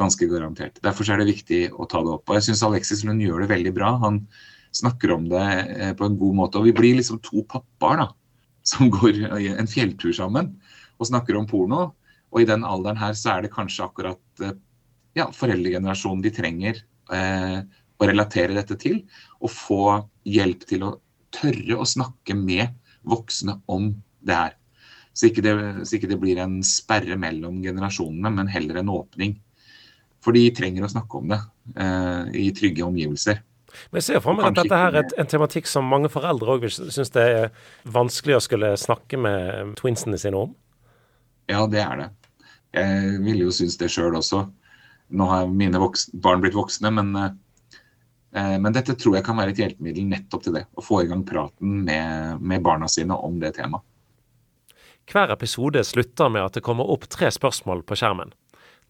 Ganske 0.00 0.28
garantert. 0.30 0.80
Derfor 0.84 1.08
er 1.12 1.20
det 1.20 1.28
viktig 1.28 1.60
å 1.76 1.86
ta 1.90 2.00
det 2.04 2.14
opp. 2.14 2.24
Og 2.30 2.38
jeg 2.38 2.48
syns 2.48 2.64
Alexis 2.64 3.04
Lund 3.04 3.20
gjør 3.24 3.44
det 3.44 3.50
veldig 3.52 3.72
bra. 3.76 3.92
Han 4.04 4.22
snakker 4.76 5.12
om 5.12 5.26
det 5.28 5.46
eh, 5.76 5.92
på 5.98 6.06
en 6.06 6.18
god 6.20 6.38
måte. 6.38 6.60
Og 6.60 6.70
vi 6.70 6.76
blir 6.76 6.96
liksom 6.98 7.20
to 7.24 7.44
pappaer 7.50 8.04
da, 8.04 8.08
som 8.72 8.90
går 8.92 9.24
en 9.50 9.70
fjelltur 9.70 10.14
sammen 10.16 10.54
og 11.00 11.08
snakker 11.10 11.36
om 11.36 11.48
porno. 11.50 11.90
Og 12.30 12.42
i 12.42 12.48
den 12.48 12.64
alderen 12.66 13.00
her 13.00 13.16
så 13.18 13.34
er 13.34 13.44
det 13.44 13.54
kanskje 13.54 13.86
akkurat 13.88 14.44
eh, 14.44 14.56
ja, 15.18 15.28
foreldregenerasjonen 15.34 16.24
de 16.24 16.32
trenger 16.34 16.80
eh, 17.12 17.58
å 18.00 18.08
relatere 18.08 18.56
dette 18.56 18.78
til. 18.80 19.02
Og 19.42 19.52
få 19.52 19.82
hjelp 20.28 20.64
til 20.70 20.86
å 20.86 20.94
tørre 21.34 21.78
å 21.78 21.88
snakke 21.88 22.36
med 22.38 22.72
voksne 23.06 23.60
om 23.70 23.92
det 24.24 24.36
her. 24.36 24.56
Så 25.12 25.28
ikke 25.28 25.42
det, 25.44 25.54
så 25.84 25.98
ikke 25.98 26.10
det 26.10 26.20
blir 26.22 26.38
en 26.40 26.60
sperre 26.64 27.16
mellom 27.18 27.58
generasjonene, 27.64 28.30
men 28.32 28.50
heller 28.50 28.80
en 28.80 28.92
åpning. 28.94 29.34
For 30.24 30.36
de 30.36 30.42
trenger 30.56 30.84
å 30.84 30.90
snakke 30.92 31.20
om 31.20 31.30
det 31.32 31.38
eh, 31.80 32.32
i 32.42 32.50
trygge 32.56 32.84
omgivelser. 32.84 33.40
Men 33.90 34.00
jeg 34.00 34.08
ser 34.08 34.22
for 34.24 34.36
meg 34.36 34.50
at 34.50 34.58
dette 34.58 34.80
her 34.82 34.96
er 34.98 35.12
en 35.22 35.30
tematikk 35.30 35.68
som 35.70 35.86
mange 35.86 36.10
foreldre 36.10 36.56
òg 36.56 36.66
syns 36.74 37.12
det 37.14 37.22
er 37.22 37.52
vanskelig 37.88 38.36
å 38.36 38.42
skulle 38.44 38.72
snakke 38.80 39.20
med 39.20 39.76
twinsene 39.78 40.18
sine 40.18 40.40
om? 40.40 40.56
Ja, 41.50 41.62
det 41.70 41.84
er 41.84 42.02
det. 42.02 42.08
Jeg 42.76 43.20
ville 43.22 43.46
jo 43.46 43.54
synes 43.54 43.78
det 43.78 43.90
sjøl 43.94 44.18
også. 44.18 44.44
Nå 45.10 45.26
har 45.30 45.48
mine 45.50 45.78
barn 46.22 46.42
blitt 46.42 46.58
voksne, 46.58 46.90
men 46.94 47.14
Eh, 48.34 48.56
men 48.58 48.74
dette 48.74 48.94
tror 48.94 49.16
jeg 49.18 49.26
kan 49.26 49.38
være 49.40 49.54
et 49.54 49.62
hjelpemiddel 49.62 50.06
nettopp 50.10 50.44
til 50.46 50.56
det. 50.58 50.66
Å 50.78 50.84
få 50.84 51.02
i 51.02 51.08
gang 51.10 51.24
praten 51.26 51.82
med, 51.86 52.42
med 52.42 52.62
barna 52.66 52.88
sine 52.90 53.16
om 53.16 53.40
det 53.42 53.56
temaet. 53.58 53.86
Hver 55.10 55.32
episode 55.34 55.82
slutter 55.82 56.30
med 56.30 56.44
at 56.44 56.54
det 56.58 56.62
kommer 56.62 56.86
opp 56.92 57.08
tre 57.10 57.32
spørsmål 57.34 57.82
på 57.82 57.98
skjermen. 57.98 58.30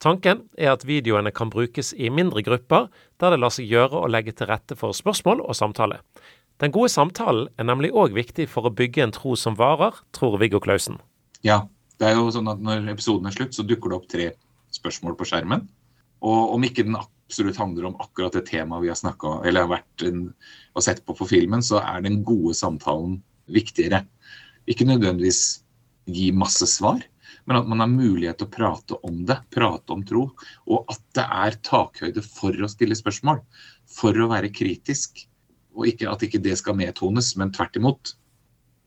Tanken 0.00 0.46
er 0.56 0.72
at 0.72 0.86
videoene 0.88 1.28
kan 1.36 1.50
brukes 1.52 1.92
i 1.92 2.08
mindre 2.08 2.40
grupper, 2.40 2.86
der 3.20 3.34
det 3.34 3.40
lar 3.42 3.52
seg 3.52 3.68
gjøre 3.68 4.00
å 4.00 4.08
legge 4.08 4.32
til 4.32 4.48
rette 4.48 4.76
for 4.78 4.96
spørsmål 4.96 5.42
og 5.44 5.58
samtale. 5.58 6.00
Den 6.60 6.72
gode 6.72 6.88
samtalen 6.92 7.50
er 7.60 7.68
nemlig 7.68 7.92
òg 7.92 8.16
viktig 8.16 8.46
for 8.48 8.68
å 8.68 8.72
bygge 8.72 9.04
en 9.04 9.12
tro 9.12 9.34
som 9.36 9.58
varer, 9.60 9.96
tror 10.16 10.38
Viggo 10.40 10.60
Klausen. 10.60 10.96
Ja, 11.44 11.66
det 12.00 12.08
er 12.08 12.16
jo 12.16 12.32
sånn 12.32 12.48
at 12.48 12.64
når 12.64 12.88
episoden 12.94 13.28
er 13.28 13.36
slutt, 13.36 13.52
så 13.56 13.64
dukker 13.68 13.92
det 13.92 13.98
opp 13.98 14.08
tre 14.08 14.30
spørsmål 14.72 15.18
på 15.20 15.28
skjermen. 15.28 15.68
Og 16.24 16.56
om 16.56 16.64
ikke 16.64 16.86
den 16.88 16.96
absolutt 16.96 17.60
handler 17.60 17.90
om 17.90 18.00
akkurat 18.00 18.36
det 18.36 18.46
temaet 18.48 18.84
vi 18.86 18.92
har 18.92 18.98
snakka 19.00 19.38
eller 19.44 19.66
har 19.66 19.74
vært 19.76 20.08
en, 20.08 20.26
og 20.72 20.84
sett 20.84 21.04
på 21.04 21.16
på 21.16 21.28
filmen, 21.28 21.60
så 21.64 21.80
er 21.84 22.04
den 22.08 22.22
gode 22.24 22.56
samtalen 22.56 23.18
viktigere. 23.52 24.06
Ikke 24.64 24.88
nødvendigvis 24.88 25.60
gi 26.08 26.30
masse 26.32 26.68
svar, 26.72 27.04
men 27.48 27.58
at 27.58 27.68
man 27.70 27.82
har 27.82 27.90
mulighet 27.90 28.40
til 28.40 28.48
å 28.48 28.52
prate 28.54 28.98
om 29.06 29.22
det, 29.28 29.38
prate 29.54 29.94
om 29.94 30.04
tro. 30.06 30.26
Og 30.70 30.92
at 30.92 31.02
det 31.16 31.26
er 31.26 31.58
takhøyde 31.66 32.24
for 32.26 32.56
å 32.56 32.70
stille 32.70 32.98
spørsmål, 32.98 33.42
for 33.90 34.16
å 34.16 34.30
være 34.32 34.52
kritisk. 34.54 35.24
Og 35.76 35.88
ikke 35.92 36.10
at 36.10 36.24
ikke 36.26 36.42
det 36.42 36.56
skal 36.60 36.78
nedtones, 36.80 37.32
men 37.40 37.52
tvert 37.54 37.78
imot. 37.80 38.14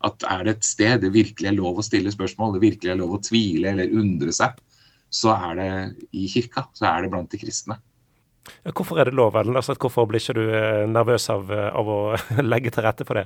At 0.04 0.26
er 0.28 0.44
det 0.46 0.58
et 0.58 0.68
sted 0.68 1.02
det 1.04 1.14
virkelig 1.16 1.50
er 1.50 1.58
lov 1.58 1.80
å 1.80 1.86
stille 1.86 2.12
spørsmål, 2.12 2.58
det 2.58 2.66
virkelig 2.66 2.92
er 2.92 3.00
lov 3.00 3.16
å 3.16 3.24
tvile 3.24 3.72
eller 3.72 3.96
undre 3.96 4.36
seg, 4.36 4.58
så 5.14 5.32
er 5.36 5.60
det 5.60 5.72
i 6.18 6.28
kirka, 6.32 6.68
så 6.76 6.90
er 6.90 7.06
det 7.06 7.14
blant 7.14 7.32
de 7.32 7.40
kristne. 7.40 7.78
Hvorfor 8.76 9.00
er 9.00 9.08
det 9.08 9.16
lov? 9.16 9.38
Altså, 9.40 9.76
hvorfor 9.80 10.08
blir 10.10 10.20
ikke 10.20 10.36
du 10.36 10.44
eh, 10.52 10.84
nervøs 10.90 11.30
av, 11.32 11.52
eh, 11.54 11.70
av, 11.72 11.88
å 11.90 12.00
legge 12.52 12.74
til 12.74 12.84
rette 12.84 13.08
for 13.08 13.22
det? 13.22 13.26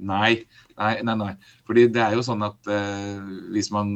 Nei, 0.00 0.38
nei, 0.78 0.94
nei. 1.04 1.16
nei. 1.20 1.34
Fordi 1.68 1.86
det 1.92 2.00
er 2.00 2.16
jo 2.16 2.24
sånn 2.24 2.44
at 2.46 2.70
eh, 2.72 3.18
hvis 3.52 3.68
man 3.74 3.92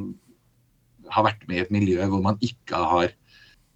har 1.13 1.27
vært 1.27 1.47
med 1.49 1.59
i 1.59 1.63
et 1.65 1.73
miljø 1.75 2.07
hvor 2.11 2.23
man 2.25 2.39
ikke 2.45 2.81
har 2.93 3.15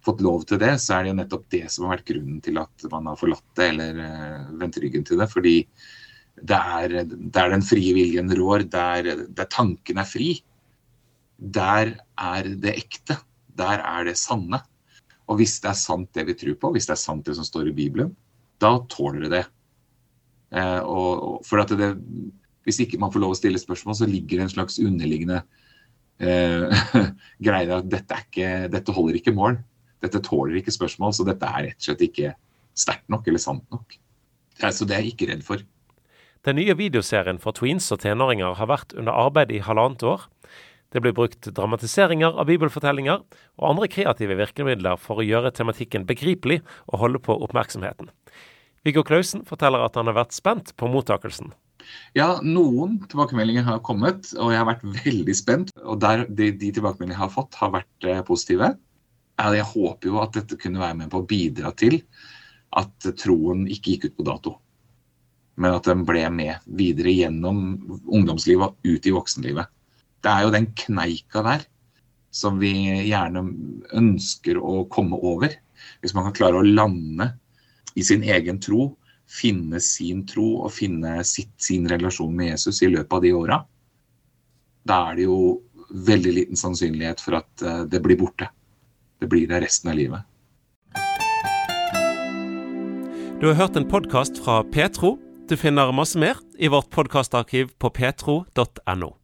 fått 0.05 0.21
lov 0.25 0.45
til 0.49 0.59
det, 0.61 0.73
så 0.81 0.95
er 0.97 1.03
det 1.03 1.11
jo 1.11 1.17
nettopp 1.19 1.43
det 1.53 1.65
som 1.69 1.85
har 1.85 1.97
vært 1.97 2.07
grunnen 2.09 2.39
til 2.43 2.57
at 2.61 2.85
man 2.93 3.09
har 3.11 3.19
forlatt 3.19 3.45
det 3.59 3.67
eller 3.73 3.99
eh, 4.05 4.47
vendt 4.61 4.79
ryggen 4.81 5.05
til 5.07 5.21
det. 5.21 5.27
Fordi 5.29 5.55
det 6.41 6.57
er 6.57 6.95
der 7.05 7.53
den 7.53 7.65
frie 7.65 7.93
viljen 7.97 8.31
rår, 8.37 8.65
der, 8.71 9.27
der 9.29 9.51
tanken 9.51 10.01
er 10.01 10.09
fri, 10.09 10.33
der 11.37 11.95
er 12.17 12.51
det 12.63 12.75
ekte. 12.77 13.19
Der 13.57 13.81
er 13.83 14.05
det 14.07 14.17
sanne. 14.17 14.61
Og 15.29 15.37
hvis 15.39 15.59
det 15.63 15.71
er 15.71 15.79
sant 15.79 16.09
det 16.17 16.25
vi 16.29 16.37
tror 16.37 16.57
på, 16.59 16.73
hvis 16.75 16.87
det 16.89 16.95
er 16.95 17.03
sant 17.03 17.25
det 17.27 17.35
som 17.37 17.45
står 17.45 17.69
i 17.69 17.75
Bibelen, 17.75 18.13
da 18.61 18.77
tåler 18.89 19.25
det 19.25 19.33
det. 19.35 19.45
Eh, 20.57 20.79
og, 20.81 21.41
for 21.47 21.61
at 21.61 21.73
det, 21.77 21.93
hvis 22.65 22.81
ikke 22.83 22.99
man 23.01 23.13
får 23.13 23.23
lov 23.23 23.35
å 23.35 23.39
stille 23.39 23.61
spørsmål, 23.61 23.97
så 23.97 24.09
ligger 24.09 24.39
det 24.39 24.47
en 24.47 24.55
slags 24.55 24.79
underliggende 24.81 25.41
eh, 26.21 26.85
greie 27.47 27.75
at 27.75 27.89
dette, 27.91 28.21
ikke, 28.27 28.53
dette, 28.71 28.95
holder 28.95 29.19
ikke 29.19 29.35
mål. 29.35 29.59
Dette 30.01 30.21
tåler 30.25 30.61
ikke 30.61 30.73
spørsmål, 30.73 31.13
så 31.17 31.27
dette 31.27 31.49
er 31.49 31.69
rett 31.69 31.81
og 31.81 31.89
slett 31.89 32.07
ikke 32.07 32.33
sterkt 32.77 33.09
nok 33.11 33.27
eller 33.27 33.41
sant 33.41 33.65
nok. 33.73 33.97
Så 34.61 34.85
det 34.85 34.97
er 34.97 35.05
jeg 35.05 35.15
ikke 35.15 35.31
redd 35.31 35.45
for. 35.45 35.63
Den 36.45 36.57
nye 36.57 36.73
videoserien 36.77 37.37
for 37.41 37.53
tweens 37.53 37.91
og 37.93 38.01
tenåringer 38.01 38.55
har 38.57 38.69
vært 38.69 38.95
under 38.97 39.13
arbeid 39.13 39.51
i 39.53 39.61
halvannet 39.61 40.01
år. 40.09 40.25
Det 40.91 40.99
blir 41.03 41.13
brukt 41.15 41.47
dramatiseringer 41.55 42.35
av 42.35 42.49
bibelfortellinger 42.49 43.21
og 43.21 43.67
andre 43.67 43.87
kreative 43.91 44.35
virkemidler 44.39 44.97
for 44.99 45.21
å 45.21 45.25
gjøre 45.25 45.53
tematikken 45.55 46.07
begripelig 46.09 46.59
og 46.89 47.03
holde 47.05 47.21
på 47.23 47.37
oppmerksomheten. 47.45 48.09
Viggo 48.83 49.03
Klausen 49.05 49.45
forteller 49.45 49.85
at 49.85 49.95
han 49.95 50.09
har 50.09 50.17
vært 50.17 50.35
spent 50.35 50.73
på 50.75 50.89
mottakelsen. 50.89 51.53
Ja, 52.17 52.29
noen 52.43 52.99
tilbakemeldinger 53.11 53.67
har 53.67 53.81
kommet, 53.85 54.31
og 54.37 54.53
jeg 54.53 54.61
har 54.61 54.69
vært 54.69 54.85
veldig 55.05 55.35
spent. 55.37 55.73
Og 55.83 55.99
der 56.03 56.25
de, 56.29 56.51
de 56.51 56.71
tilbakemeldingene 56.71 57.17
jeg 57.17 57.23
har 57.23 57.33
fått, 57.33 57.57
har 57.61 57.73
vært 57.75 58.07
eh, 58.07 58.23
positive. 58.27 58.73
Jeg 59.41 59.67
håper 59.71 60.11
jo 60.11 60.19
at 60.21 60.35
dette 60.37 60.57
kunne 60.61 60.81
være 60.81 60.99
med 60.99 61.11
på 61.11 61.21
å 61.21 61.27
bidra 61.27 61.71
til 61.77 62.01
at 62.77 63.07
troen 63.19 63.65
ikke 63.71 63.95
gikk 63.95 64.09
ut 64.09 64.17
på 64.19 64.27
dato. 64.27 64.55
Men 65.61 65.75
at 65.75 65.87
den 65.89 66.05
ble 66.07 66.23
med 66.31 66.71
videre 66.77 67.11
gjennom 67.11 67.63
ungdomslivet 68.05 68.69
og 68.69 68.91
ut 68.91 69.07
i 69.09 69.13
voksenlivet 69.15 69.71
det 70.21 70.31
er 70.31 70.45
jo 70.45 70.53
den 70.53 70.69
kneika 70.77 71.43
der 71.45 71.65
som 72.31 72.61
vi 72.61 72.71
gjerne 73.09 73.43
ønsker 73.97 74.59
å 74.61 74.85
komme 74.93 75.17
over. 75.19 75.51
Hvis 75.99 76.13
man 76.15 76.27
kan 76.27 76.37
klare 76.37 76.61
å 76.61 76.67
lande 76.67 77.31
i 77.97 78.05
sin 78.07 78.23
egen 78.23 78.61
tro, 78.63 78.93
finne 79.31 79.79
sin 79.83 80.25
tro 80.27 80.47
og 80.65 80.73
finne 80.75 81.21
sitt, 81.27 81.53
sin 81.61 81.87
relasjon 81.89 82.33
med 82.35 82.51
Jesus 82.51 82.81
i 82.83 82.91
løpet 82.91 83.15
av 83.17 83.23
de 83.23 83.33
åra, 83.37 83.59
da 84.87 84.97
er 85.11 85.19
det 85.19 85.27
jo 85.29 85.37
veldig 85.91 86.33
liten 86.35 86.59
sannsynlighet 86.59 87.21
for 87.23 87.39
at 87.41 87.63
eh, 87.63 87.83
det 87.91 88.01
blir 88.03 88.19
borte. 88.19 88.49
Det 89.21 89.29
blir 89.29 89.47
det 89.47 89.61
resten 89.63 89.91
av 89.91 89.99
livet. 89.99 90.27
Du 93.41 93.47
har 93.47 93.57
hørt 93.57 93.77
en 93.77 93.87
podkast 93.89 94.37
fra 94.43 94.61
Petro. 94.63 95.15
Du 95.49 95.57
finner 95.57 95.93
masse 95.95 96.19
mer 96.19 96.37
i 96.61 96.69
vårt 96.69 96.89
podkastarkiv 96.93 97.73
på 97.81 97.89
petro.no. 97.89 99.15